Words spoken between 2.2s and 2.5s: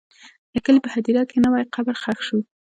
شو.